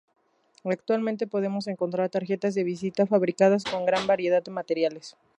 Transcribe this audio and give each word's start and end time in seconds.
Actualmente 0.63 1.27
podemos 1.27 1.67
encontrar 1.67 2.09
tarjetas 2.09 2.55
de 2.55 2.63
visita 2.63 3.05
fabricadas 3.05 3.63
con 3.63 3.85
gran 3.85 4.07
variedad 4.07 4.41
de 4.41 4.49
materiales. 4.49 5.15